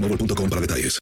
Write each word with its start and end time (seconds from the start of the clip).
boostmobile.com 0.00 0.48
para 0.48 0.60
detalles. 0.60 0.98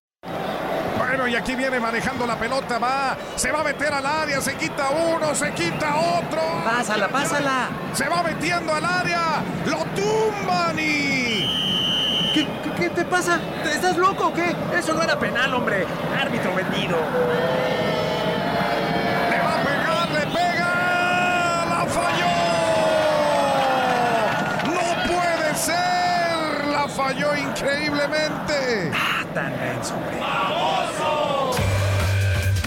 Bueno, 0.98 1.28
y 1.28 1.36
aquí 1.36 1.54
viene 1.54 1.78
manejando 1.78 2.26
la 2.26 2.38
pelota, 2.38 2.78
va, 2.78 3.16
se 3.36 3.52
va 3.52 3.60
a 3.60 3.64
meter 3.64 3.92
al 3.92 4.04
área, 4.04 4.40
se 4.40 4.54
quita 4.56 4.90
uno, 4.90 5.34
se 5.34 5.52
quita 5.52 5.94
otro. 5.96 6.40
Pásala, 6.64 7.08
pásala. 7.08 7.68
Se 7.92 8.08
va 8.08 8.22
metiendo 8.22 8.72
al 8.72 8.84
área, 8.84 9.42
lo 9.66 9.84
tumban 9.94 10.78
y... 10.78 11.46
¿Qué, 12.34 12.46
qué, 12.62 12.70
qué 12.78 12.90
te 12.90 13.04
pasa? 13.04 13.40
¿Estás 13.64 13.96
loco 13.96 14.26
o 14.28 14.32
qué? 14.34 14.54
Eso 14.76 14.92
no 14.92 15.02
era 15.02 15.18
penal, 15.18 15.54
hombre. 15.54 15.86
Árbitro 16.20 16.54
vendido. 16.54 16.98
Le 19.30 19.38
va 19.38 19.54
a 19.54 19.62
pegar, 19.64 20.10
le 20.10 20.26
pega, 20.26 21.64
la 21.70 21.86
falló. 21.88 22.36
No 24.74 25.14
puede 25.14 25.54
ser, 25.54 26.66
la 26.66 26.88
falló 27.06 27.36
increíblemente. 27.36 28.90
Ah, 28.92 29.24
tan. 29.32 29.52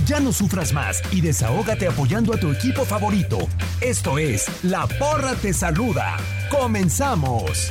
Ya 0.05 0.19
no 0.21 0.31
sufras 0.31 0.71
más 0.71 1.01
y 1.11 1.19
desahógate 1.19 1.87
apoyando 1.87 2.33
a 2.33 2.37
tu 2.37 2.51
equipo 2.51 2.85
favorito. 2.85 3.37
Esto 3.81 4.17
es 4.17 4.47
La 4.63 4.87
Porra 4.87 5.35
Te 5.35 5.53
Saluda. 5.53 6.15
¡Comenzamos! 6.49 7.69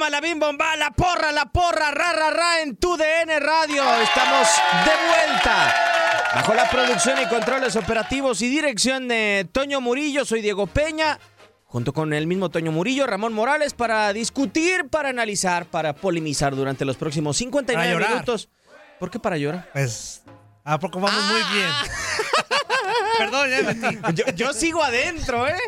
Buma, 0.00 0.08
la 0.08 0.20
bim 0.22 0.38
bomba, 0.38 0.76
la 0.76 0.92
porra, 0.92 1.30
la 1.30 1.44
porra, 1.44 1.90
ra, 1.90 2.14
ra, 2.14 2.30
ra 2.30 2.62
en 2.62 2.74
tu 2.76 2.96
DN 2.96 3.38
Radio. 3.38 3.82
Estamos 4.00 4.48
de 4.86 4.92
vuelta. 5.08 5.74
Bajo 6.36 6.54
la 6.54 6.70
producción 6.70 7.18
y 7.20 7.26
controles 7.26 7.76
operativos 7.76 8.40
y 8.40 8.48
dirección 8.48 9.08
de 9.08 9.46
Toño 9.52 9.82
Murillo, 9.82 10.24
soy 10.24 10.40
Diego 10.40 10.66
Peña. 10.66 11.18
Junto 11.66 11.92
con 11.92 12.14
el 12.14 12.26
mismo 12.26 12.48
Toño 12.48 12.72
Murillo, 12.72 13.06
Ramón 13.06 13.34
Morales, 13.34 13.74
para 13.74 14.10
discutir, 14.14 14.88
para 14.88 15.10
analizar, 15.10 15.66
para 15.66 15.94
polemizar 15.94 16.56
durante 16.56 16.86
los 16.86 16.96
próximos 16.96 17.36
59 17.36 17.92
Para 17.92 18.08
minutos. 18.08 18.48
¿Por 18.98 19.10
qué 19.10 19.18
para 19.18 19.36
llorar? 19.36 19.68
Pues, 19.74 20.22
ah, 20.64 20.78
porque 20.78 20.98
vamos 20.98 21.22
muy 21.24 21.42
bien. 21.58 21.70
Perdón, 23.18 23.50
ya 23.50 23.62
me 23.64 23.74
metí. 23.74 23.98
Yo, 24.14 24.24
yo 24.34 24.54
sigo 24.54 24.82
adentro, 24.82 25.46
¿eh? 25.46 25.60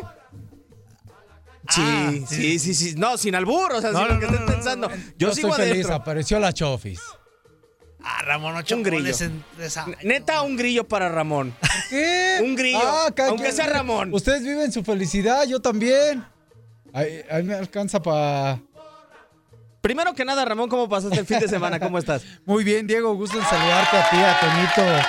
Sí, 1.69 2.25
sí, 2.27 2.59
sí, 2.59 2.73
sí. 2.73 2.93
No, 2.97 3.17
sin 3.17 3.35
albur, 3.35 3.73
o 3.73 3.81
sea, 3.81 3.91
No, 3.91 3.99
sin 3.99 4.07
no, 4.09 4.13
lo 4.15 4.19
que 4.19 4.25
no, 4.27 4.31
estén 4.33 4.45
no, 4.45 4.51
pensando. 4.53 4.89
no. 4.89 4.95
Yo, 4.95 5.03
Yo 5.17 5.33
sigo 5.33 5.49
estoy 5.49 5.67
feliz, 5.67 5.85
adentro. 5.85 5.95
apareció 5.95 6.39
la 6.39 6.53
Chofis. 6.53 6.99
Ah, 8.03 8.21
Ramón, 8.23 8.55
ocho 8.57 8.75
Un 8.75 8.83
grillo. 8.83 9.15
en. 9.21 9.43
Neta, 10.03 10.41
un 10.41 10.57
grillo 10.57 10.85
para 10.87 11.07
Ramón. 11.07 11.55
¿Qué? 11.89 12.39
Un 12.43 12.55
grillo. 12.55 12.79
Ah, 12.83 13.05
aunque 13.27 13.43
quien- 13.43 13.53
sea 13.55 13.67
Ramón. 13.67 14.13
Ustedes 14.13 14.43
viven 14.43 14.71
su 14.73 14.83
felicidad, 14.83 15.45
yo 15.47 15.61
también. 15.61 16.25
Ahí, 16.91 17.21
ahí 17.31 17.43
me 17.43 17.53
alcanza 17.55 18.01
para... 18.01 18.59
Primero 19.81 20.13
que 20.13 20.23
nada, 20.25 20.45
Ramón, 20.45 20.69
¿cómo 20.69 20.87
pasaste 20.87 21.19
el 21.19 21.25
fin 21.25 21.39
de 21.39 21.47
semana? 21.47 21.79
¿Cómo 21.79 21.97
estás? 21.97 22.23
Muy 22.45 22.63
bien, 22.63 22.85
Diego, 22.87 23.15
gusto 23.15 23.37
en 23.39 23.45
saludarte 23.45 23.97
a 23.97 24.09
ti, 24.09 24.17
a 24.17 24.39
Toñito, 24.39 25.07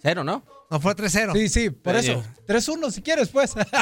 Cero, 0.00 0.22
¿no? 0.22 0.44
No 0.70 0.78
fue 0.78 0.94
3-0. 0.94 1.32
Sí, 1.32 1.48
sí, 1.48 1.70
por 1.70 1.96
Oye. 1.96 2.12
eso. 2.12 2.22
3-1 2.46 2.92
si 2.92 3.02
quieres, 3.02 3.28
pues. 3.30 3.54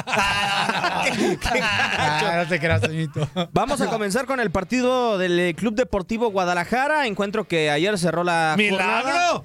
Ah, 1.61 2.33
no 2.43 2.49
te 2.49 2.59
creas, 2.59 2.81
Toñito. 2.81 3.29
Vamos 3.53 3.81
a 3.83 3.87
comenzar 3.89 4.25
con 4.27 4.41
el 4.41 4.51
partido 4.51 5.19
del 5.19 5.39
eh, 5.39 5.55
Club 5.55 5.75
Deportivo 5.75 6.31
Guadalajara. 6.31 7.07
Encuentro 7.07 7.47
que 7.47 7.71
ayer 7.71 7.99
cerró 7.99 8.25
la 8.25 8.57
jornada. 8.57 9.03
¡Milagro! 9.03 9.43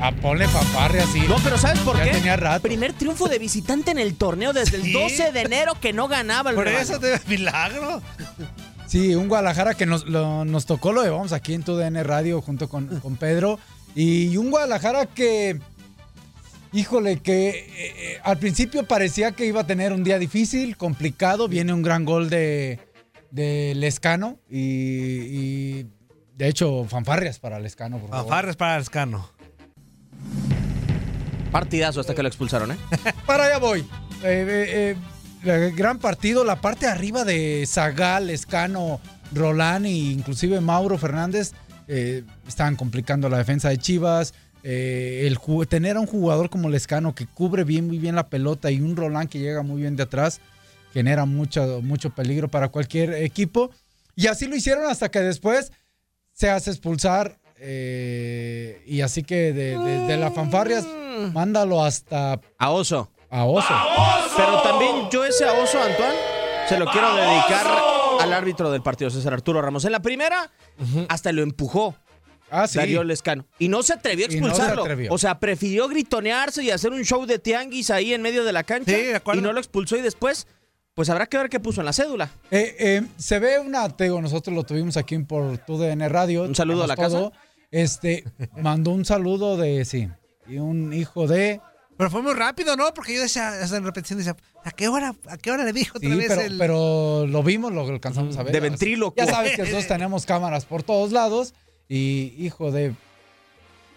A 0.00 0.10
ponle 0.12 0.48
fanfarria 0.48 1.04
así. 1.04 1.20
No, 1.20 1.36
pero 1.44 1.56
¿sabes 1.56 1.78
por 1.80 1.96
Ya 1.96 2.04
qué? 2.04 2.10
tenía 2.10 2.36
rato. 2.36 2.62
Primer 2.62 2.92
triunfo 2.94 3.28
de 3.28 3.38
visitante 3.38 3.92
en 3.92 3.98
el 3.98 4.16
torneo 4.16 4.52
desde 4.52 4.80
Sí. 4.82 4.88
el 4.88 4.92
12 4.92 5.30
de 5.32 5.40
enero 5.42 5.74
que 5.80 5.92
no 5.92 6.08
ganaba 6.08 6.50
el 6.50 6.56
Por 6.56 6.64
rebaño. 6.64 6.82
eso 6.82 6.98
te 6.98 7.20
milagro. 7.28 8.02
Sí, 8.94 9.12
un 9.16 9.26
Guadalajara 9.26 9.74
que 9.74 9.86
nos, 9.86 10.06
lo- 10.06 10.44
nos 10.44 10.66
tocó, 10.66 10.92
lo 10.92 11.02
llevamos 11.02 11.32
aquí 11.32 11.52
en 11.52 11.64
TUDN 11.64 12.04
Radio 12.04 12.40
junto 12.40 12.68
con, 12.68 12.86
con 13.00 13.16
Pedro. 13.16 13.58
Y 13.96 14.36
un 14.36 14.52
Guadalajara 14.52 15.06
que, 15.06 15.58
híjole, 16.72 17.18
que 17.18 17.48
eh, 17.48 17.66
eh, 17.76 18.18
al 18.22 18.38
principio 18.38 18.86
parecía 18.86 19.32
que 19.32 19.46
iba 19.46 19.62
a 19.62 19.66
tener 19.66 19.92
un 19.92 20.04
día 20.04 20.20
difícil, 20.20 20.76
complicado. 20.76 21.48
Viene 21.48 21.72
un 21.72 21.82
gran 21.82 22.04
gol 22.04 22.30
de, 22.30 22.78
de 23.32 23.72
Lescano 23.74 24.38
y, 24.48 24.60
y, 24.60 25.86
de 26.36 26.46
hecho 26.46 26.84
fanfarrias 26.84 27.40
para 27.40 27.58
Lescano, 27.58 27.98
por 27.98 28.10
favor. 28.10 28.26
Fanfarres 28.28 28.54
para 28.54 28.80
Escano. 28.80 29.28
Partidazo 31.50 31.98
hasta 31.98 32.14
que 32.14 32.22
lo 32.22 32.28
expulsaron, 32.28 32.70
¿eh? 32.70 32.76
Para 33.26 33.46
allá 33.46 33.58
voy. 33.58 33.80
Eh, 33.80 33.86
eh, 34.22 34.66
eh, 34.68 34.96
gran 35.44 35.98
partido, 35.98 36.44
la 36.44 36.60
parte 36.60 36.86
de 36.86 36.92
arriba 36.92 37.24
de 37.24 37.64
Zagal, 37.66 38.30
Escano, 38.30 39.00
Rolán 39.32 39.84
e 39.86 39.90
inclusive 39.90 40.60
Mauro 40.60 40.96
Fernández 40.98 41.52
eh, 41.88 42.22
estaban 42.48 42.76
complicando 42.76 43.28
la 43.28 43.38
defensa 43.38 43.68
de 43.68 43.78
Chivas. 43.78 44.34
Eh, 44.62 45.26
el 45.26 45.38
tener 45.68 45.96
a 45.96 46.00
un 46.00 46.06
jugador 46.06 46.48
como 46.48 46.70
Lescano 46.70 47.14
que 47.14 47.26
cubre 47.26 47.64
bien 47.64 47.86
muy 47.86 47.98
bien 47.98 48.14
la 48.14 48.28
pelota 48.30 48.70
y 48.70 48.80
un 48.80 48.96
Rolán 48.96 49.28
que 49.28 49.38
llega 49.38 49.62
muy 49.62 49.82
bien 49.82 49.94
de 49.96 50.04
atrás 50.04 50.40
genera 50.94 51.24
mucho, 51.26 51.80
mucho 51.82 52.10
peligro 52.10 52.48
para 52.48 52.68
cualquier 52.68 53.12
equipo. 53.14 53.70
Y 54.16 54.28
así 54.28 54.46
lo 54.46 54.54
hicieron 54.56 54.86
hasta 54.88 55.10
que 55.10 55.20
después 55.20 55.72
se 56.32 56.48
hace 56.48 56.70
expulsar. 56.70 57.38
eh, 57.58 58.82
y 58.86 59.00
así 59.00 59.22
que 59.22 59.52
de, 59.52 59.76
de- 59.78 60.06
de 60.06 60.16
la 60.16 60.30
fanfarrias, 60.30 60.86
mándalo 61.32 61.84
hasta 61.84 62.40
A 62.58 62.70
Oso. 62.70 63.10
A 63.34 63.44
Oso. 63.44 63.74
Pero 64.36 64.62
también 64.62 65.10
yo 65.10 65.24
ese 65.24 65.44
a 65.44 65.52
Oso, 65.54 65.80
Antoine, 65.82 66.14
se 66.68 66.78
lo 66.78 66.86
quiero 66.86 67.14
dedicar 67.16 67.66
al 68.20 68.32
árbitro 68.32 68.70
del 68.70 68.80
partido, 68.80 69.10
César 69.10 69.32
Arturo 69.34 69.60
Ramos. 69.60 69.84
En 69.84 69.92
la 69.92 70.00
primera, 70.00 70.50
hasta 71.08 71.32
lo 71.32 71.42
empujó. 71.42 71.96
Ah, 72.50 72.68
sí. 72.68 72.78
Darío 72.78 73.02
Lescano. 73.02 73.46
Y 73.58 73.66
no 73.68 73.82
se 73.82 73.94
atrevió 73.94 74.26
a 74.26 74.32
Y 74.32 74.36
no 74.36 74.46
se 74.46 74.50
expulsarlo. 74.52 74.82
atrevió. 74.82 75.12
O 75.12 75.18
sea, 75.18 75.40
prefirió 75.40 75.88
gritonearse 75.88 76.62
y 76.62 76.70
hacer 76.70 76.92
un 76.92 77.02
show 77.04 77.26
de 77.26 77.40
tianguis 77.40 77.90
ahí 77.90 78.14
en 78.14 78.22
medio 78.22 78.44
de 78.44 78.52
la 78.52 78.62
cancha. 78.62 78.92
Sí, 78.92 79.02
de 79.02 79.16
acuerdo. 79.16 79.40
y 79.40 79.42
no 79.42 79.52
lo 79.52 79.58
expulsó 79.58 79.96
y 79.96 80.02
después, 80.02 80.46
pues 80.94 81.10
habrá 81.10 81.26
que 81.26 81.36
ver 81.36 81.48
qué 81.48 81.58
puso 81.58 81.80
en 81.80 81.86
la 81.86 81.92
cédula. 81.92 82.30
Eh, 82.52 82.76
eh, 82.78 83.02
se 83.16 83.40
ve 83.40 83.58
una, 83.58 83.88
te 83.88 84.04
digo, 84.04 84.22
nosotros 84.22 84.54
lo 84.54 84.62
tuvimos 84.62 84.96
aquí 84.96 85.18
por 85.18 85.58
TUDN 85.58 86.08
Radio. 86.08 86.44
Un 86.44 86.54
saludo 86.54 86.84
a 86.84 86.86
la 86.86 86.94
todo. 86.94 87.32
Este, 87.72 88.22
mandó 88.56 88.92
un 88.92 89.04
saludo 89.04 89.56
de, 89.56 89.84
sí, 89.84 90.08
y 90.46 90.58
un 90.58 90.92
hijo 90.92 91.26
de... 91.26 91.60
Pero 91.96 92.10
fue 92.10 92.22
muy 92.22 92.34
rápido, 92.34 92.76
¿no? 92.76 92.92
Porque 92.92 93.14
yo 93.14 93.22
decía, 93.22 93.60
en 93.64 93.84
repetición 93.84 94.18
decía, 94.18 94.36
¿a 94.64 94.70
qué 94.72 94.88
hora, 94.88 95.14
a 95.28 95.36
qué 95.36 95.50
hora 95.52 95.64
le 95.64 95.72
dijo 95.72 95.96
otra 95.98 96.10
Sí, 96.10 96.16
vez 96.16 96.28
pero, 96.28 96.40
el... 96.40 96.58
pero 96.58 97.26
lo 97.28 97.42
vimos, 97.42 97.72
lo 97.72 97.82
alcanzamos 97.86 98.36
a 98.36 98.42
ver. 98.42 98.52
De 98.52 98.60
ventríloco. 98.60 99.14
Ya 99.16 99.26
sabes 99.26 99.52
que 99.52 99.62
nosotros 99.62 99.86
tenemos 99.86 100.26
cámaras 100.26 100.64
por 100.64 100.82
todos 100.82 101.12
lados 101.12 101.54
y 101.88 102.34
hijo 102.38 102.72
de... 102.72 102.94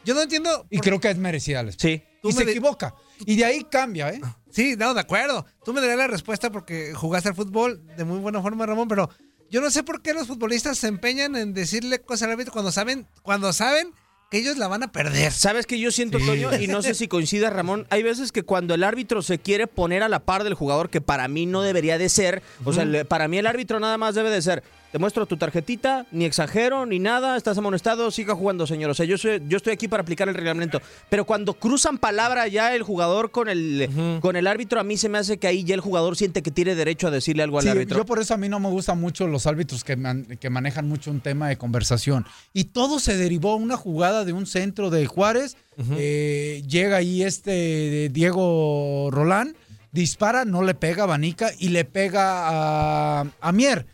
Yo 0.06 0.14
no 0.14 0.22
entiendo... 0.22 0.66
Y 0.70 0.78
por- 0.78 0.86
creo 0.86 1.00
que 1.00 1.10
es 1.10 1.18
merecida 1.18 1.64
la 1.64 1.72
Sí. 1.72 2.04
Tú 2.22 2.30
Y 2.30 2.34
se 2.34 2.44
equivoca. 2.44 2.94
Y 3.26 3.36
de 3.36 3.46
ahí 3.46 3.64
cambia, 3.64 4.10
¿eh? 4.10 4.22
Sí, 4.52 4.76
no, 4.78 4.94
de 4.94 5.00
acuerdo. 5.02 5.46
Tú 5.66 5.74
me 5.74 5.82
darías 5.82 5.98
la 5.98 6.08
respuesta 6.08 6.52
porque 6.52 6.94
jugaste 6.94 7.30
al 7.30 7.36
fútbol 7.36 7.82
de 7.96 8.04
muy 8.06 8.20
buena 8.20 8.42
forma, 8.42 8.66
Ramón, 8.66 8.88
pero 8.88 9.10
yo 9.50 9.60
no 9.62 9.70
sé 9.72 9.84
por 9.84 10.02
qué 10.02 10.14
los 10.14 10.28
futbolistas 10.28 10.78
se 10.78 10.88
empeñan 10.88 11.36
en 11.36 11.54
decirle 11.54 12.00
cosas 12.02 12.24
al 12.24 12.32
árbitro 12.32 12.54
cuando 12.54 12.72
saben, 12.72 13.08
cuando 13.22 13.54
saben 13.54 13.92
que 14.30 14.40
ellos 14.40 14.58
la 14.58 14.68
van 14.68 14.84
a 14.84 14.92
perder. 14.92 15.32
¿Sabes 15.32 15.66
que 15.66 15.80
yo 15.80 15.92
siento, 15.92 16.20
Sí. 16.20 16.26
Toño? 16.26 16.50
Y 16.60 16.68
no 16.68 16.82
sé 16.82 16.94
si 16.96 17.08
coincida, 17.08 17.50
Ramón. 17.50 17.88
Hay 17.90 18.04
veces 18.04 18.32
que 18.32 18.44
cuando 18.44 18.74
el 18.74 18.84
árbitro 18.84 19.22
se 19.22 19.40
quiere 19.40 19.68
poner 19.68 20.04
a 20.04 20.10
la 20.10 20.20
par 20.20 20.44
del 20.44 20.54
jugador, 20.54 20.90
que 20.90 21.00
para 21.02 21.28
mí 21.28 21.46
no 21.46 21.62
debería 21.62 21.98
de 21.98 22.10
ser, 22.10 22.42
o 22.66 22.74
sea, 22.74 22.86
para 23.08 23.28
mí 23.28 23.38
el 23.38 23.48
árbitro 23.48 23.80
nada 23.80 23.98
más 23.98 24.16
debe 24.16 24.30
de 24.30 24.42
ser, 24.42 24.64
te 24.92 25.00
muestro 25.00 25.26
tu 25.26 25.36
tarjetita, 25.36 26.06
ni 26.12 26.24
exagero, 26.26 26.86
ni 26.86 26.98
nada, 27.00 27.36
estás 27.36 27.58
amonestado, 27.58 28.10
siga 28.10 28.36
jugando, 28.36 28.66
señor. 28.66 28.90
O 28.90 28.94
sea, 28.94 29.06
yo, 29.06 29.18
soy, 29.18 29.42
yo 29.48 29.58
estoy 29.58 29.74
aquí 29.74 29.88
para 29.90 30.02
aplicar 30.02 30.30
el 30.30 30.34
reglamento. 30.36 30.82
Pero 31.10 31.26
cuando 31.26 31.54
cruzan 31.54 31.98
palabra 31.98 32.48
ya 32.48 32.74
el 32.74 32.84
jugador 32.84 33.32
con 33.32 33.50
el, 33.50 33.90
con 34.22 34.38
el 34.38 34.48
árbitro, 34.48 34.80
a 34.80 34.84
mí 34.84 34.96
se 34.98 35.10
me 35.10 35.18
hace 35.18 35.38
que 35.38 35.48
ahí 35.48 35.64
ya 35.66 35.76
el 35.76 35.82
jugador 35.82 36.16
siente 36.16 36.42
que 36.42 36.52
tiene 36.52 36.74
derecho 36.76 37.08
a 37.08 37.12
decirle 37.12 37.44
algo 37.44 37.58
al 37.60 37.64
Sí, 37.64 37.70
árbitro. 37.70 37.98
yo 37.98 38.06
por 38.06 38.20
eso 38.20 38.34
a 38.34 38.38
mí 38.38 38.48
no 38.50 38.60
me 38.62 38.70
gustan 38.70 39.00
mucho 39.00 39.28
los 39.28 39.46
árbitros 39.46 39.84
que, 39.84 39.98
man- 39.98 40.26
que 40.40 40.50
manejan 40.50 40.88
mucho 40.88 41.12
un 41.12 41.20
tema 41.20 41.50
de 41.50 41.58
conversación. 41.58 42.26
Y 42.54 42.66
todo 42.66 43.00
se 43.00 43.18
derivó 43.18 43.52
a 43.52 43.56
una 43.58 43.76
jugada 43.76 44.17
de 44.26 44.34
un 44.34 44.46
centro 44.46 44.90
de 44.90 45.06
Juárez. 45.06 45.58
Eh, 45.92 46.64
llega 46.68 46.98
ahí 46.98 47.24
este 47.24 47.52
de 47.52 48.10
Diego 48.12 49.10
Rolán, 49.12 49.56
dispara, 49.92 50.46
no 50.46 50.64
le 50.64 50.74
pega 50.74 51.04
a 51.04 51.08
Banica 51.08 51.52
y 51.60 51.70
le 51.70 51.86
pega 51.86 53.20
a, 53.20 53.26
a 53.40 53.52
Mier. 53.52 53.86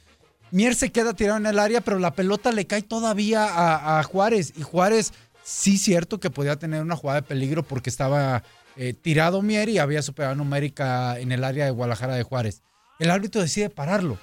Mier 0.52 0.76
se 0.76 0.92
queda 0.92 1.14
tirado 1.14 1.38
en 1.38 1.48
el 1.48 1.60
área, 1.60 1.82
pero 1.82 2.00
la 2.00 2.14
pelota 2.14 2.52
le 2.52 2.68
cae 2.68 2.84
todavía 2.84 3.46
a, 3.46 4.00
a 4.00 4.04
Juárez. 4.04 4.54
Y 4.56 4.62
Juárez, 4.62 5.12
sí, 5.44 5.78
cierto 5.78 6.20
que 6.20 6.30
podía 6.30 6.56
tener 6.58 6.82
una 6.82 6.96
jugada 6.96 7.22
de 7.22 7.28
peligro 7.28 7.64
porque 7.64 7.90
estaba 7.90 8.44
eh, 8.76 8.94
tirado 8.94 9.42
Mier 9.42 9.70
y 9.70 9.80
había 9.80 10.02
superado 10.02 10.36
numérica 10.36 11.20
en 11.20 11.32
el 11.32 11.44
área 11.44 11.66
de 11.66 11.72
Guadalajara 11.72 12.16
de 12.16 12.24
Juárez. 12.24 12.62
El 13.00 13.10
árbitro 13.10 13.42
decide 13.42 13.70
pararlo, 13.70 14.18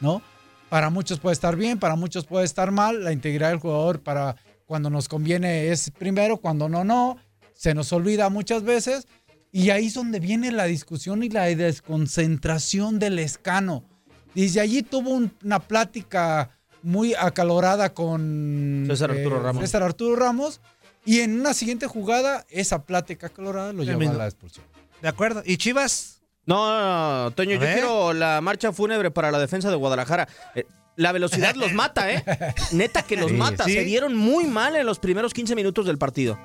¿no? 0.00 0.20
Para 0.68 0.90
muchos 0.90 1.20
puede 1.20 1.34
estar 1.34 1.54
bien, 1.54 1.78
para 1.78 1.96
muchos 1.96 2.26
puede 2.26 2.44
estar 2.44 2.70
mal. 2.70 3.04
La 3.04 3.12
integridad 3.12 3.50
del 3.50 3.58
jugador 3.58 4.00
para 4.00 4.36
cuando 4.66 4.90
nos 4.90 5.08
conviene 5.08 5.68
es 5.70 5.90
primero, 5.90 6.38
cuando 6.38 6.68
no, 6.68 6.84
no. 6.84 7.16
Se 7.54 7.74
nos 7.74 7.92
olvida 7.92 8.28
muchas 8.30 8.62
veces. 8.62 9.06
Y 9.52 9.70
ahí 9.70 9.86
es 9.86 9.94
donde 9.94 10.18
viene 10.18 10.50
la 10.50 10.64
discusión 10.64 11.22
y 11.22 11.28
la 11.28 11.44
desconcentración 11.44 12.98
del 12.98 13.18
escano. 13.18 13.84
Desde 14.34 14.60
allí 14.60 14.82
tuvo 14.82 15.10
un- 15.10 15.32
una 15.44 15.58
plática 15.60 16.50
muy 16.82 17.14
acalorada 17.14 17.92
con 17.92 18.84
César 18.88 19.10
Arturo 19.10 19.42
Ramos. 19.42 19.62
César 19.62 19.82
Arturo 19.82 20.16
Ramos. 20.16 20.60
Y 21.04 21.20
en 21.20 21.38
una 21.40 21.52
siguiente 21.52 21.86
jugada, 21.86 22.46
esa 22.48 22.84
plática 22.84 23.26
acalorada 23.26 23.72
lo 23.72 23.82
lleva 23.82 24.10
a 24.10 24.14
la 24.14 24.26
expulsión. 24.26 24.64
De 25.00 25.08
acuerdo. 25.08 25.42
¿Y 25.44 25.56
Chivas? 25.56 26.22
No, 26.46 26.56
no, 26.80 27.24
no, 27.24 27.30
Toño, 27.32 27.50
A 27.50 27.54
yo 27.54 27.60
ver. 27.60 27.72
quiero 27.74 28.12
la 28.12 28.40
marcha 28.40 28.72
fúnebre 28.72 29.10
para 29.10 29.30
la 29.30 29.38
defensa 29.38 29.68
de 29.70 29.76
Guadalajara. 29.76 30.28
Eh, 30.54 30.64
la 30.96 31.12
velocidad 31.12 31.54
los 31.54 31.72
mata, 31.72 32.10
¿eh? 32.12 32.24
Neta 32.72 33.02
que 33.02 33.16
los 33.16 33.30
Sí, 33.30 33.36
mata. 33.36 33.64
sí. 33.64 33.72
Se 33.74 33.84
dieron 33.84 34.14
muy 34.16 34.44
mal 34.44 34.76
en 34.76 34.86
los 34.86 34.98
primeros 34.98 35.32
15 35.34 35.54
minutos 35.54 35.86
del 35.86 35.98
partido. 35.98 36.38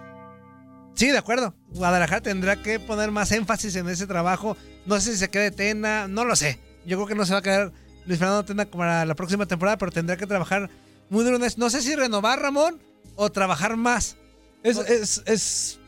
Sí, 0.95 1.07
de 1.11 1.17
acuerdo. 1.17 1.53
Guadalajara 1.69 2.21
tendrá 2.21 2.61
que 2.61 2.79
poner 2.79 3.11
más 3.11 3.31
énfasis 3.31 3.75
en 3.75 3.87
ese 3.87 4.07
trabajo. 4.07 4.57
No 4.85 4.99
sé 4.99 5.11
si 5.13 5.17
se 5.17 5.29
quede 5.29 5.51
Tena, 5.51 6.07
no 6.07 6.25
lo 6.25 6.35
sé. 6.35 6.59
Yo 6.85 6.97
creo 6.97 7.07
que 7.07 7.15
no 7.15 7.25
se 7.25 7.33
va 7.33 7.39
a 7.39 7.43
quedar 7.43 7.71
Luis 8.05 8.17
Fernando 8.19 8.45
Tena 8.45 8.65
para 8.65 9.05
la 9.05 9.13
próxima 9.15 9.45
temporada, 9.45 9.77
pero 9.77 9.91
tendrá 9.91 10.17
que 10.17 10.25
trabajar 10.25 10.69
muy 11.09 11.23
duro 11.23 11.35
en 11.37 11.43
eso. 11.43 11.57
No 11.59 11.69
sé 11.69 11.81
si 11.81 11.95
renovar, 11.95 12.39
Ramón, 12.41 12.79
o 13.15 13.29
trabajar 13.31 13.75
más. 13.77 14.15
Es, 14.63 14.77
es, 14.77 15.21
es- 15.25 15.79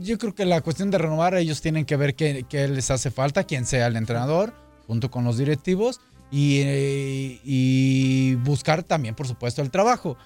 yo 0.00 0.18
creo 0.18 0.34
que 0.34 0.44
la 0.44 0.60
cuestión 0.60 0.90
de 0.90 0.98
renovar, 0.98 1.34
ellos 1.34 1.60
tienen 1.62 1.84
que 1.84 1.96
ver 1.96 2.14
qué, 2.14 2.44
qué 2.48 2.68
les 2.68 2.90
hace 2.92 3.10
falta, 3.10 3.42
quién 3.44 3.66
sea 3.66 3.86
el 3.88 3.96
entrenador, 3.96 4.52
junto 4.86 5.10
con 5.10 5.24
los 5.24 5.36
directivos, 5.38 6.00
y, 6.30 6.60
eh, 6.64 7.40
y 7.44 8.34
buscar 8.36 8.82
también, 8.82 9.14
por 9.14 9.26
supuesto, 9.26 9.62
el 9.62 9.70
trabajo. 9.70 10.16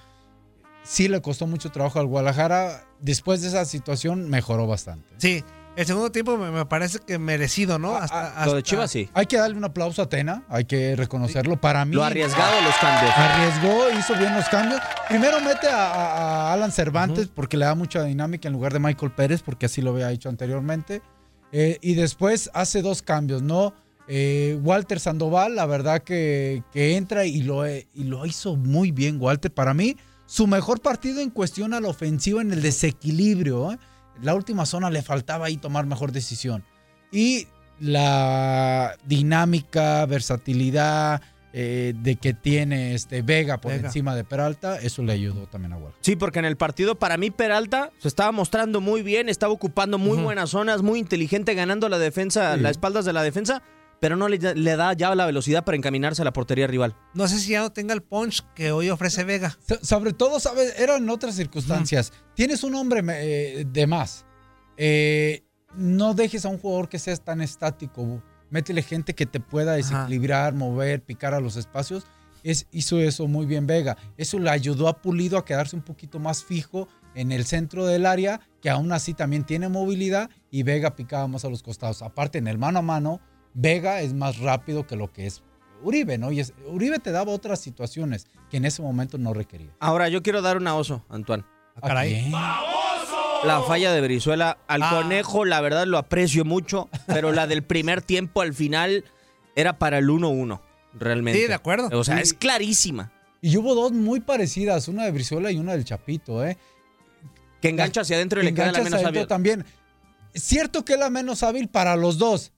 Sí 0.83 1.07
le 1.07 1.21
costó 1.21 1.47
mucho 1.47 1.71
trabajo 1.71 1.99
al 1.99 2.05
Guadalajara. 2.05 2.83
Después 2.99 3.41
de 3.41 3.47
esa 3.47 3.65
situación, 3.65 4.29
mejoró 4.29 4.67
bastante. 4.67 5.07
Sí, 5.17 5.43
el 5.75 5.85
segundo 5.85 6.11
tiempo 6.11 6.37
me, 6.37 6.51
me 6.51 6.65
parece 6.67 6.99
que 6.99 7.17
merecido, 7.17 7.79
¿no? 7.79 7.95
Hasta, 7.95 8.45
Lo 8.45 8.53
de 8.53 8.59
hasta- 8.59 8.61
Chivas 8.61 8.91
sí. 8.91 9.09
Hay 9.15 9.25
que 9.25 9.37
darle 9.37 9.57
un 9.57 9.65
aplauso 9.65 10.03
a 10.03 10.09
Tena, 10.09 10.43
hay 10.47 10.65
que 10.65 10.95
reconocerlo. 10.95 11.59
Para 11.59 11.83
mí. 11.85 11.95
Lo 11.95 12.03
arriesgado 12.03 12.61
los 12.61 12.75
cambios. 12.75 13.11
Arriesgó, 13.17 13.99
hizo 13.99 14.15
bien 14.15 14.35
los 14.35 14.47
cambios. 14.49 14.79
Primero 15.09 15.41
mete 15.41 15.67
a, 15.67 15.91
a- 15.91 16.49
a 16.49 16.53
Alan 16.53 16.71
Cervantes 16.71 17.27
porque 17.33 17.57
le 17.57 17.65
da 17.65 17.73
mucha 17.73 18.03
dinámica 18.03 18.47
en 18.47 18.53
lugar 18.53 18.71
de 18.71 18.79
Michael 18.79 19.11
Pérez, 19.11 19.41
porque 19.41 19.65
así 19.65 19.81
lo 19.81 19.89
había 19.89 20.11
hecho 20.11 20.29
anteriormente. 20.29 21.01
Eh, 21.51 21.79
y 21.81 21.95
después 21.95 22.51
hace 22.53 22.81
dos 22.83 23.01
cambios, 23.01 23.41
¿no? 23.41 23.73
Eh, 24.07 24.59
Walter 24.61 24.99
Sandoval, 24.99 25.55
la 25.55 25.65
verdad 25.65 26.03
que, 26.03 26.63
que 26.71 26.95
entra 26.95 27.25
y 27.25 27.41
lo, 27.41 27.65
eh, 27.65 27.87
y 27.93 28.03
lo 28.03 28.25
hizo 28.25 28.55
muy 28.55 28.91
bien, 28.91 29.17
Walter. 29.19 29.51
Para 29.51 29.73
mí, 29.73 29.97
su 30.27 30.47
mejor 30.47 30.79
partido 30.81 31.21
en 31.21 31.29
cuestión 31.31 31.73
a 31.73 31.79
la 31.79 31.87
ofensiva 31.89 32.41
en 32.41 32.51
el 32.53 32.61
desequilibrio. 32.61 33.71
¿eh? 33.71 33.79
La 34.21 34.35
última 34.35 34.65
zona 34.65 34.89
le 34.89 35.01
faltaba 35.01 35.47
ahí 35.47 35.57
tomar 35.57 35.85
mejor 35.85 36.11
decisión. 36.11 36.63
Y 37.11 37.47
la 37.79 38.95
dinámica, 39.05 40.05
versatilidad 40.05 41.21
eh, 41.53 41.93
de 42.01 42.17
que 42.17 42.33
tiene 42.33 42.93
este 42.95 43.21
Vega 43.21 43.57
por 43.59 43.71
Vega. 43.71 43.87
encima 43.87 44.15
de 44.15 44.23
Peralta, 44.25 44.77
eso 44.77 45.03
le 45.03 45.13
ayudó 45.13 45.47
también 45.47 45.71
a 45.73 45.75
Guadalajara. 45.77 46.03
Sí, 46.03 46.15
porque 46.15 46.39
en 46.39 46.45
el 46.45 46.57
partido 46.57 46.95
para 46.95 47.17
mí 47.17 47.31
Peralta 47.31 47.91
se 47.99 48.07
estaba 48.09 48.31
mostrando 48.33 48.81
muy 48.81 49.01
bien, 49.03 49.29
estaba 49.29 49.53
ocupando 49.53 49.97
muy 49.97 50.17
buenas 50.17 50.49
zonas, 50.49 50.81
muy 50.81 50.99
inteligente, 50.99 51.53
ganando 51.53 51.87
la 51.87 51.97
defensa, 51.97 52.55
Sí. 52.55 52.61
las 52.61 52.71
espaldas 52.71 53.05
de 53.05 53.13
la 53.13 53.23
defensa, 53.23 53.61
pero 54.05 54.17
no 54.17 54.27
le, 54.27 54.37
le 54.37 54.75
da 54.75 54.93
ya 54.93 55.15
la 55.15 55.25
velocidad 55.25 55.63
para 55.63 55.75
encaminarse 55.77 56.21
a 56.21 56.25
la 56.25 56.31
portería 56.31 56.67
rival. 56.67 56.95
No 57.15 57.27
sé 57.27 57.39
si 57.39 57.49
ya 57.53 57.61
no 57.61 57.71
tenga 57.71 57.91
el 57.95 58.03
punch 58.03 58.43
que 58.53 58.71
hoy 58.71 58.91
ofrece 58.91 59.23
Vega. 59.23 59.57
So- 59.67 59.79
Sobre 59.83 60.13
todo, 60.13 60.39
¿sabes? 60.39 60.79
Eran 60.79 61.09
otras 61.09 61.33
circunstancias. 61.33 62.13
Tienes 62.35 62.63
un 62.63 62.75
hombre 62.75 63.01
eh, 63.07 63.65
de 63.67 63.87
más. 63.87 64.23
Eh, 64.77 65.43
no 65.75 66.13
dejes 66.13 66.45
a 66.45 66.49
un 66.49 66.59
jugador 66.59 66.87
que 66.87 66.99
sea 66.99 67.15
tan 67.17 67.41
estático. 67.41 68.21
Métele 68.51 68.83
gente 68.83 69.15
que 69.15 69.25
te 69.25 69.39
pueda 69.39 69.73
desequilibrar, 69.73 70.53
mover, 70.53 71.01
picar 71.03 71.33
a 71.33 71.39
los 71.39 71.55
espacios. 71.55 72.05
Es, 72.43 72.67
hizo 72.71 72.99
eso 72.99 73.27
muy 73.27 73.47
bien 73.47 73.65
Vega. 73.65 73.97
Eso 74.17 74.37
le 74.37 74.51
ayudó 74.51 74.87
a 74.87 75.01
Pulido 75.01 75.39
a 75.39 75.45
quedarse 75.45 75.75
un 75.75 75.81
poquito 75.81 76.19
más 76.19 76.43
fijo 76.43 76.87
en 77.15 77.31
el 77.31 77.45
centro 77.47 77.87
del 77.87 78.05
área, 78.05 78.39
que 78.61 78.69
aún 78.69 78.91
así 78.91 79.15
también 79.15 79.45
tiene 79.45 79.67
movilidad 79.67 80.29
y 80.51 80.61
Vega 80.61 80.95
picaba 80.95 81.27
más 81.27 81.43
a 81.43 81.49
los 81.49 81.63
costados. 81.63 82.03
Aparte, 82.03 82.37
en 82.37 82.47
el 82.47 82.59
mano 82.59 82.77
a 82.77 82.81
mano, 82.83 83.19
Vega 83.55 84.01
es 84.01 84.13
más 84.13 84.37
rápido 84.37 84.85
que 84.85 84.95
lo 84.95 85.11
que 85.11 85.25
es 85.25 85.41
Uribe, 85.81 86.17
¿no? 86.17 86.31
Y 86.31 86.39
es- 86.39 86.53
Uribe 86.67 86.99
te 86.99 87.11
daba 87.11 87.31
otras 87.31 87.59
situaciones 87.59 88.27
que 88.51 88.57
en 88.57 88.65
ese 88.65 88.81
momento 88.81 89.17
no 89.17 89.33
requería. 89.33 89.71
Ahora, 89.79 90.07
yo 90.09 90.21
quiero 90.21 90.41
dar 90.41 90.57
una 90.57 90.75
oso, 90.75 91.03
Antoine. 91.09 91.43
caray. 91.81 92.31
La 93.43 93.61
falla 93.67 93.91
de 93.91 94.01
Brizuela. 94.01 94.57
Al 94.67 94.81
Ah. 94.83 94.89
conejo, 94.91 95.45
la 95.45 95.61
verdad, 95.61 95.85
lo 95.85 95.97
aprecio 95.97 96.45
mucho, 96.45 96.89
pero 97.07 97.31
la 97.31 97.47
del 97.47 97.63
primer 97.63 98.01
tiempo 98.01 98.41
al 98.41 98.53
final 98.53 99.03
era 99.55 99.77
para 99.77 99.99
el 99.99 100.09
1-1, 100.09 100.61
realmente. 100.93 101.41
Sí, 101.41 101.47
de 101.47 101.53
acuerdo. 101.53 101.89
O 101.97 102.03
sea, 102.03 102.15
Sí. 102.17 102.21
es 102.23 102.33
clarísima. 102.33 103.11
Y 103.41 103.55
hubo 103.57 103.75
dos 103.75 103.91
muy 103.91 104.21
parecidas, 104.21 104.87
una 104.87 105.03
de 105.05 105.11
Brizuela 105.11 105.51
y 105.51 105.57
una 105.57 105.73
del 105.73 105.85
Chapito, 105.85 106.43
¿eh? 106.45 106.57
Que 107.61 107.69
engancha 107.69 108.01
hacia 108.01 108.15
adentro 108.15 108.41
y 108.41 108.45
le 108.45 108.53
queda 108.53 108.71
la 108.71 108.81
menos 108.81 109.03
hábil. 109.03 109.27
también. 109.27 109.65
Cierto 110.33 110.83
que 110.83 110.93
es 110.93 110.99
la 110.99 111.09
menos 111.09 111.43
hábil 111.43 111.67
para 111.67 111.95
los 111.95 112.17
dos, 112.17 112.51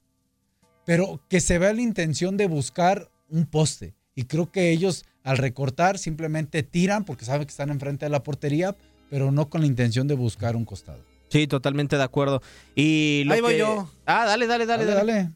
pero 0.88 1.20
que 1.28 1.42
se 1.42 1.60
vea 1.60 1.74
la 1.74 1.82
intención 1.82 2.38
de 2.38 2.48
buscar 2.48 3.12
un 3.30 3.46
poste. 3.46 3.94
Y 4.16 4.24
creo 4.24 4.50
que 4.54 4.72
ellos, 4.72 5.04
al 5.22 5.38
recortar, 5.38 5.98
simplemente 5.98 6.64
tiran 6.64 7.04
porque 7.04 7.26
saben 7.26 7.46
que 7.46 7.52
están 7.52 7.70
enfrente 7.72 8.06
de 8.06 8.10
la 8.10 8.24
portería, 8.24 8.74
pero 9.10 9.30
no 9.34 9.50
con 9.50 9.60
la 9.60 9.68
intención 9.68 10.08
de 10.08 10.16
buscar 10.16 10.56
un 10.56 10.64
costado. 10.64 11.04
Sí, 11.30 11.46
totalmente 11.46 11.98
de 11.98 12.04
acuerdo. 12.04 12.42
Y 12.74 13.24
lo 13.26 13.34
Ahí 13.34 13.42
voy 13.42 13.52
que- 13.56 13.60
yo. 13.60 13.90
Ah, 14.06 14.26
dale, 14.26 14.48
dale, 14.48 14.66
dale. 14.66 14.86
Dale, 14.86 14.96
dale. 14.98 15.14
dale. 15.14 15.32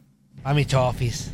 A 0.45 0.53
mi 0.53 0.65
chofis. 0.65 1.31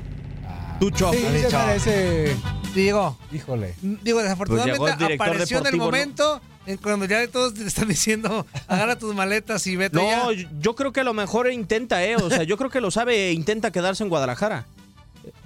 Tu 0.79 0.89
chofis. 0.89 1.21
Sí, 1.21 1.49
se 1.49 1.57
merece. 1.57 2.35
Digo, 2.73 3.19
Híjole. 3.31 3.75
digo, 4.03 4.21
desafortunadamente 4.23 4.79
Pues 4.79 4.93
el 4.93 4.97
director 4.99 5.27
apareció 5.27 5.59
en 5.59 5.65
el 5.67 5.77
¿no? 5.77 5.85
En 6.67 6.77
cuando 6.77 7.05
ya 7.05 7.25
todos 7.27 7.53
te 7.55 7.65
están 7.65 7.87
diciendo, 7.87 8.45
agarra 8.67 8.97
tus 8.99 9.15
maletas 9.15 9.65
y 9.67 9.75
vete 9.75 9.95
No, 9.97 10.31
ya. 10.31 10.47
yo- 10.59 10.75
creo 10.75 10.91
que 10.93 10.99
a 10.99 11.03
lo 11.03 11.13
mejor 11.13 11.51
intenta, 11.51 12.03
¿eh? 12.03 12.15
O 12.17 12.29
sea, 12.29 12.43
yo 12.43 12.57
creo 12.57 12.69
que 12.69 12.81
lo 12.81 12.91
sabe 12.91 13.29
e 13.29 13.33
intenta 13.33 13.71
quedarse 13.71 14.03
en 14.03 14.09
Guadalajara. 14.09 14.65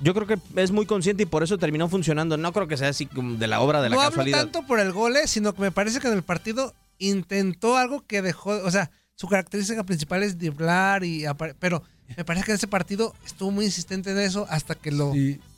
Yo 0.02 0.14
creo 0.14 0.28
que 0.28 0.38
es 0.62 0.72
muy 0.72 0.86
consciente 0.86 1.24
y 1.24 1.26
por 1.26 1.42
eso 1.44 1.58
terminó 1.58 1.88
funcionando. 1.90 2.38
No 2.38 2.54
creo 2.54 2.68
que 2.68 2.78
sea 2.78 2.90
así 2.90 3.06
como 3.08 3.36
de 3.38 3.48
la 3.48 3.62
obra 3.62 3.82
de 3.82 3.90
la 3.90 3.96
no 3.96 4.02
hablo 4.02 4.12
casualidad. 4.12 4.40
tanto 4.40 4.62
por 4.68 4.80
el 4.80 4.92
gole, 4.92 5.28
sino 5.28 5.54
que 5.54 5.62
me 5.62 5.72
parece 5.72 6.00
que 6.00 6.08
en 6.08 6.14
el 6.14 6.24
partido 6.24 6.74
intentó 7.00 7.78
algo 7.78 8.06
que 8.06 8.22
dejó, 8.22 8.52
o 8.64 8.70
sea, 8.70 8.92
su 9.16 9.28
característica 9.28 9.84
principal 9.84 10.22
es 10.24 10.38
driblar 10.38 11.04
y 11.04 11.26
pero 11.60 11.82
me 12.16 12.24
parece 12.26 12.46
que 12.46 12.52
en 12.52 12.56
ese 12.58 12.68
partido 12.68 13.14
estuvo 13.26 13.50
muy 13.52 13.66
insistente 13.66 14.12
en 14.12 14.20
eso 14.20 14.46
hasta 14.50 14.76
que 14.76 14.92
lo 14.92 15.14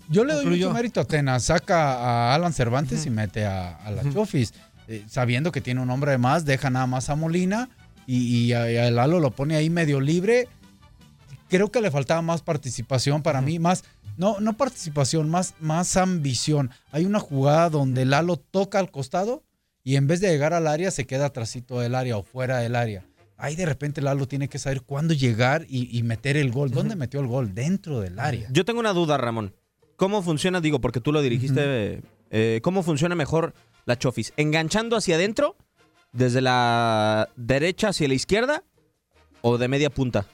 yo 0.09 0.23
le 0.25 0.33
doy 0.33 0.43
concluyó. 0.43 0.67
mucho 0.67 0.75
mérito 0.75 0.99
a 0.99 1.03
Atenas. 1.03 1.43
Saca 1.45 1.93
a 1.93 2.35
Alan 2.35 2.53
Cervantes 2.53 3.05
y 3.05 3.09
mete 3.09 3.45
a, 3.45 3.75
a 3.77 3.91
la 3.91 4.09
Chofis. 4.11 4.53
Eh, 4.87 5.03
sabiendo 5.07 5.51
que 5.51 5.61
tiene 5.61 5.81
un 5.81 5.89
hombre 5.89 6.11
de 6.11 6.17
más, 6.17 6.45
deja 6.45 6.69
nada 6.69 6.87
más 6.87 7.09
a 7.09 7.15
Molina 7.15 7.69
y, 8.05 8.17
y 8.17 8.53
a, 8.53 8.63
a 8.63 8.91
Lalo 8.91 9.19
lo 9.19 9.31
pone 9.31 9.55
ahí 9.55 9.69
medio 9.69 9.99
libre. 10.01 10.47
Creo 11.49 11.71
que 11.71 11.81
le 11.81 11.91
faltaba 11.91 12.21
más 12.21 12.41
participación 12.41 13.21
para 13.21 13.41
mí, 13.41 13.59
más, 13.59 13.83
no, 14.17 14.39
no 14.39 14.57
participación, 14.57 15.29
más, 15.29 15.53
más 15.59 15.97
ambición. 15.97 16.71
Hay 16.91 17.05
una 17.05 17.19
jugada 17.19 17.69
donde 17.69 18.05
Lalo 18.05 18.37
toca 18.37 18.79
al 18.79 18.91
costado 18.91 19.43
y 19.83 19.95
en 19.95 20.07
vez 20.07 20.19
de 20.19 20.29
llegar 20.29 20.53
al 20.53 20.67
área 20.67 20.91
se 20.91 21.05
queda 21.05 21.27
atrásito 21.27 21.79
del 21.79 21.95
área 21.95 22.17
o 22.17 22.23
fuera 22.23 22.57
del 22.57 22.75
área. 22.75 23.05
Ahí 23.37 23.55
de 23.55 23.65
repente 23.65 24.01
Lalo 24.01 24.27
tiene 24.27 24.47
que 24.47 24.57
saber 24.59 24.81
cuándo 24.81 25.13
llegar 25.13 25.65
y, 25.67 25.95
y 25.97 26.03
meter 26.03 26.37
el 26.37 26.51
gol. 26.51 26.71
¿Dónde 26.71 26.95
metió 26.95 27.19
el 27.19 27.27
gol? 27.27 27.53
Dentro 27.53 27.99
del 27.99 28.19
área. 28.19 28.47
Yo 28.51 28.65
tengo 28.65 28.79
una 28.79 28.93
duda, 28.93 29.17
Ramón. 29.17 29.53
¿Cómo 29.95 30.21
funciona, 30.21 30.59
digo, 30.59 30.81
porque 30.81 31.01
tú 31.01 31.11
lo 31.11 31.21
dirigiste, 31.21 32.01
eh, 32.31 32.59
cómo 32.63 32.83
funciona 32.83 33.15
mejor 33.15 33.53
la 33.85 33.97
Chofis? 33.97 34.33
¿Enganchando 34.37 34.95
hacia 34.95 35.15
adentro, 35.15 35.55
desde 36.11 36.41
la 36.41 37.29
derecha 37.35 37.89
hacia 37.89 38.07
la 38.07 38.13
izquierda 38.13 38.63
o 39.41 39.57
de 39.57 39.67
media 39.67 39.89
punta? 39.89 40.25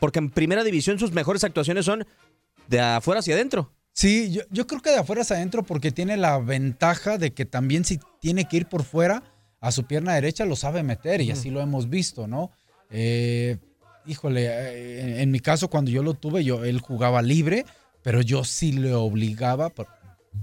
Porque 0.00 0.18
en 0.20 0.30
primera 0.30 0.62
división 0.64 0.98
sus 0.98 1.12
mejores 1.12 1.42
actuaciones 1.44 1.84
son 1.84 2.06
de 2.68 2.80
afuera 2.80 3.20
hacia 3.20 3.34
adentro. 3.34 3.72
Sí, 3.92 4.30
yo, 4.30 4.42
yo 4.50 4.66
creo 4.66 4.80
que 4.80 4.90
de 4.90 4.98
afuera 4.98 5.22
hacia 5.22 5.36
adentro 5.36 5.64
porque 5.64 5.90
tiene 5.90 6.16
la 6.16 6.38
ventaja 6.38 7.18
de 7.18 7.32
que 7.32 7.44
también 7.44 7.84
si 7.84 7.98
tiene 8.20 8.46
que 8.46 8.58
ir 8.58 8.66
por 8.66 8.84
fuera 8.84 9.22
a 9.60 9.72
su 9.72 9.84
pierna 9.86 10.14
derecha 10.14 10.44
lo 10.44 10.54
sabe 10.54 10.84
meter 10.84 11.20
y 11.20 11.32
así 11.32 11.50
lo 11.50 11.60
hemos 11.60 11.88
visto, 11.90 12.28
¿no? 12.28 12.52
Eh, 12.90 13.56
híjole, 14.06 14.46
eh, 14.46 15.00
en, 15.00 15.20
en 15.20 15.30
mi 15.32 15.40
caso 15.40 15.68
cuando 15.68 15.90
yo 15.90 16.04
lo 16.04 16.14
tuve, 16.14 16.44
yo 16.44 16.64
él 16.64 16.80
jugaba 16.80 17.22
libre, 17.22 17.66
pero 18.04 18.22
yo 18.22 18.44
sí 18.44 18.70
le 18.70 18.94
obligaba, 18.94 19.68
por- 19.70 19.88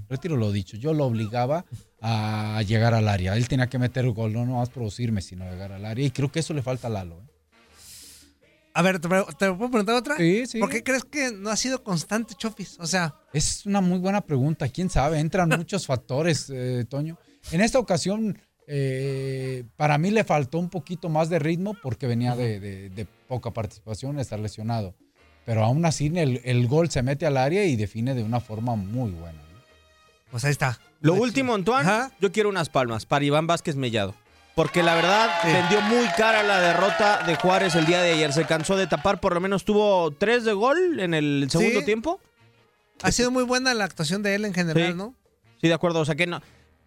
retiro 0.10 0.36
lo 0.36 0.52
dicho, 0.52 0.76
yo 0.76 0.94
lo 0.94 1.06
obligaba 1.06 1.64
a 2.08 2.62
llegar 2.62 2.94
al 2.94 3.08
área. 3.08 3.36
Él 3.36 3.48
tenía 3.48 3.68
que 3.68 3.80
meter 3.80 4.06
el 4.06 4.12
gol, 4.12 4.34
no 4.34 4.46
más 4.46 4.70
producirme, 4.70 5.22
sino 5.22 5.50
llegar 5.50 5.72
al 5.72 5.86
área 5.86 6.06
y 6.06 6.12
creo 6.12 6.32
que 6.32 6.40
eso 6.40 6.54
le 6.54 6.62
falta 6.62 6.86
a 6.88 6.92
Lalo. 6.92 7.16
¿eh? 7.16 7.32
A 8.76 8.82
ver, 8.82 9.00
¿te, 9.00 9.08
puedo 9.08 9.26
preguntar 9.72 9.96
otra? 9.96 10.18
Sí, 10.18 10.46
sí. 10.46 10.60
¿Por 10.60 10.70
qué 10.70 10.84
crees 10.84 11.04
que 11.06 11.32
no 11.32 11.50
ha 11.50 11.56
sido 11.56 11.82
constante 11.84 12.36
Chofis? 12.36 12.78
O 12.80 12.86
sea, 12.86 13.16
Es 13.34 13.66
una 13.66 13.80
muy 13.82 13.98
buena 14.00 14.22
pregunta. 14.22 14.68
¿Quién 14.68 14.90
sabe? 14.90 15.20
Entran 15.20 15.50
muchos 15.58 15.88
factores, 15.88 16.52
eh, 16.54 16.86
Toño. 16.88 17.18
En 17.52 17.62
esta 17.62 17.80
ocasión, 17.80 18.38
eh, 18.68 19.64
para 19.78 19.98
mí 19.98 20.12
le 20.12 20.24
faltó 20.26 20.60
un 20.60 20.70
poquito 20.70 21.08
más 21.10 21.30
de 21.30 21.40
ritmo 21.40 21.74
porque 21.82 22.06
venía 22.06 22.36
de, 22.36 22.60
de- 22.60 22.90
de 22.90 23.06
poca 23.28 23.52
participación, 23.52 24.20
estar 24.20 24.40
lesionado. 24.40 24.94
Pero 25.46 25.64
aún 25.64 25.86
así, 25.86 26.12
el, 26.14 26.42
el 26.44 26.68
gol 26.68 26.90
se 26.90 27.02
mete 27.02 27.26
al 27.26 27.38
área 27.38 27.66
y 27.66 27.76
define 27.78 28.14
de 28.14 28.24
una 28.24 28.42
forma 28.42 28.76
muy 28.76 29.12
buena. 29.12 29.40
¿No? 30.26 30.32
pues 30.32 30.46
ahí 30.46 30.52
está. 30.52 30.80
Lo 31.02 31.14
último, 31.14 31.54
Antoine, 31.54 32.10
yo 32.20 32.32
quiero 32.32 32.50
unas 32.50 32.70
palmas 32.70 33.06
para 33.06 33.24
Iván 33.26 33.48
Vázquez 33.48 33.76
Mellado. 33.76 34.16
Porque 34.56 34.82
la 34.84 34.96
verdad 34.96 35.30
vendió 35.44 35.82
muy 35.82 36.08
cara 36.18 36.42
la 36.42 36.62
derrota 36.62 37.24
de 37.28 37.36
Juárez 37.36 37.76
el 37.76 37.86
día 37.86 38.02
de 38.02 38.14
ayer. 38.14 38.32
Se 38.32 38.46
cansó 38.46 38.78
de 38.78 38.88
tapar, 38.88 39.20
por 39.20 39.34
lo 39.34 39.42
menos 39.42 39.66
tuvo 39.66 40.12
tres 40.12 40.46
de 40.46 40.54
gol 40.54 41.00
en 41.02 41.14
el 41.14 41.48
segundo 41.50 41.80
Sí. 41.82 41.86
tiempo. 41.86 42.22
Ha 43.04 43.12
sido 43.12 43.32
muy 43.32 43.44
buena 43.44 43.74
la 43.74 43.84
actuación 43.84 44.24
de 44.24 44.34
él 44.36 44.46
en 44.46 44.54
general, 44.54 44.92
Sí. 44.94 44.98
¿no? 44.98 45.14
Sí, 45.60 45.68
de 45.68 45.74
acuerdo. 45.74 46.00
O 46.00 46.06
sea, 46.06 46.16
que 46.16 46.26
no, 46.26 46.42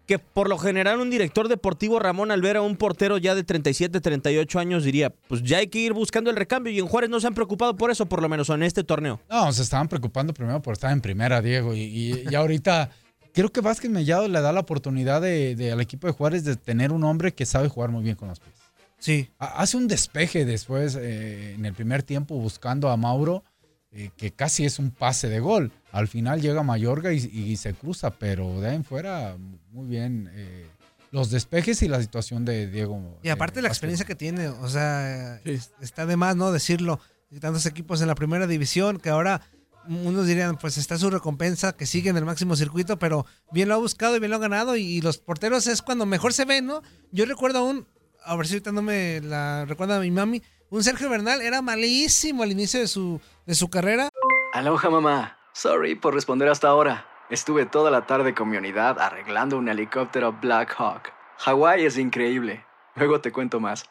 que 0.07 0.17
por 0.17 0.49
lo 0.49 0.57
general 0.57 0.99
un 0.99 1.11
director 1.11 1.47
deportivo, 1.47 1.99
Ramón, 1.99 2.31
al 2.31 2.41
ver 2.41 2.57
a 2.57 2.63
un 2.63 2.75
portero 2.75 3.19
ya 3.19 3.35
de 3.35 3.43
37, 3.43 4.01
38 4.01 4.57
años, 4.57 4.83
diría, 4.83 5.11
pues 5.27 5.43
ya 5.43 5.59
hay 5.59 5.67
que 5.67 5.77
ir 5.77 5.93
buscando 5.93 6.31
el 6.31 6.35
recambio. 6.37 6.73
Y 6.73 6.79
en 6.79 6.87
Juárez 6.87 7.11
no 7.11 7.19
se 7.19 7.27
han 7.27 7.35
preocupado 7.35 7.75
por 7.77 7.91
eso, 7.91 8.07
por 8.07 8.23
lo 8.23 8.27
menos 8.29 8.49
en 8.49 8.63
este 8.63 8.83
torneo. 8.83 9.21
No, 9.29 9.53
se 9.53 9.61
estaban 9.61 9.87
preocupando 9.87 10.33
primero 10.33 10.59
por 10.59 10.73
estar 10.73 10.91
en 10.91 11.01
primera, 11.01 11.39
Diego. 11.39 11.75
Y, 11.75 12.25
y, 12.27 12.33
ahorita 12.33 12.89
creo 13.33 13.51
que 13.51 13.61
Vázquez 13.61 13.89
Mellado 13.89 14.27
le 14.27 14.41
da 14.41 14.51
la 14.51 14.61
oportunidad 14.61 15.21
de, 15.21 15.71
al 15.71 15.81
equipo 15.81 16.07
de 16.07 16.13
Juárez 16.13 16.43
de 16.43 16.55
tener 16.55 16.91
un 16.91 17.03
hombre 17.03 17.33
que 17.33 17.45
sabe 17.45 17.69
jugar 17.69 17.89
muy 17.89 18.03
bien 18.03 18.15
con 18.15 18.29
los 18.29 18.39
pies. 18.39 18.55
Sí. 18.99 19.29
Hace 19.39 19.77
un 19.77 19.87
despeje 19.87 20.45
después 20.45 20.95
eh, 20.95 21.53
en 21.53 21.65
el 21.65 21.73
primer 21.73 22.03
tiempo 22.03 22.35
buscando 22.35 22.89
a 22.89 22.97
Mauro, 22.97 23.43
eh, 23.91 24.11
que 24.17 24.31
casi 24.31 24.65
es 24.65 24.77
un 24.77 24.91
pase 24.91 25.29
de 25.29 25.39
gol. 25.39 25.71
Al 25.91 26.07
final 26.07 26.41
llega 26.41 26.63
Mayorga 26.63 27.13
y, 27.13 27.55
se 27.55 27.73
cruza, 27.73 28.11
pero 28.11 28.59
de 28.59 28.69
ahí 28.69 28.75
en 28.75 28.83
fuera, 28.83 29.37
muy 29.71 29.87
bien. 29.87 30.29
Eh, 30.33 30.67
los 31.11 31.31
despejes 31.31 31.81
y 31.81 31.87
la 31.87 31.99
situación 32.01 32.45
de 32.45 32.67
Diego. 32.67 33.19
Y 33.23 33.29
aparte 33.29 33.61
la 33.61 33.69
experiencia 33.69 34.05
que 34.05 34.15
tiene, 34.15 34.49
o 34.49 34.67
sea, 34.67 35.41
está 35.81 36.05
de 36.05 36.17
más, 36.17 36.35
¿no? 36.35 36.51
Decirlo. 36.51 36.99
Tantos 37.39 37.65
equipos 37.65 38.01
en 38.01 38.07
la 38.07 38.15
primera 38.15 38.47
división 38.47 38.99
que 38.99 39.09
ahora 39.09 39.41
unos 39.89 40.27
dirían, 40.27 40.57
pues 40.57 40.77
está 40.77 40.97
su 40.97 41.09
recompensa, 41.09 41.73
que 41.73 41.85
sigue 41.85 42.09
en 42.09 42.17
el 42.17 42.25
máximo 42.25 42.55
circuito, 42.55 42.99
pero 42.99 43.25
bien 43.51 43.67
lo 43.67 43.75
ha 43.75 43.77
buscado 43.77 44.15
y 44.15 44.19
bien 44.19 44.29
lo 44.29 44.37
ha 44.37 44.39
ganado. 44.39 44.75
Y, 44.75 45.01
los 45.01 45.17
porteros 45.17 45.67
es 45.67 45.81
cuando 45.81 46.05
mejor 46.05 46.33
se 46.33 46.45
ven, 46.45 46.67
¿no? 46.67 46.81
Yo 47.11 47.25
recuerdo 47.25 47.59
aún, 47.59 47.87
a 48.23 48.35
ver 48.35 48.47
si 48.47 48.53
ahorita 48.53 48.71
no 48.71 48.81
me 48.81 49.19
la 49.21 49.65
recuerda 49.65 49.97
a 49.97 49.99
mi 49.99 50.11
mami, 50.11 50.43
un 50.69 50.83
Sergio 50.83 51.09
Bernal 51.09 51.41
era 51.41 51.61
malísimo 51.61 52.43
al 52.43 52.51
inicio 52.51 52.79
de 52.79 52.87
su, 52.87 53.19
de 53.45 53.55
su 53.55 53.69
carrera. 53.69 54.09
Aloha 54.53 54.89
mamá, 54.89 55.37
sorry 55.53 55.95
por 55.95 56.13
responder 56.13 56.49
hasta 56.49 56.67
ahora. 56.67 57.05
Estuve 57.29 57.65
toda 57.65 57.91
la 57.91 58.05
tarde 58.05 58.33
con 58.33 58.49
mi 58.49 58.57
unidad 58.57 58.99
arreglando 58.99 59.57
un 59.57 59.69
helicóptero 59.69 60.33
Black 60.33 60.75
Hawk. 60.77 61.11
Hawái 61.39 61.85
es 61.85 61.97
increíble. 61.97 62.65
Luego 62.95 63.21
te 63.21 63.31
cuento 63.31 63.59
más. 63.59 63.85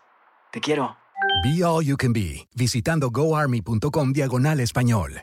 Te 0.52 0.60
quiero. 0.60 0.96
Be 1.44 1.64
All 1.64 1.84
You 1.84 1.96
Can 1.96 2.12
Be, 2.12 2.48
visitando 2.54 3.10
goarmy.com 3.10 4.12
diagonal 4.12 4.60
español. 4.60 5.22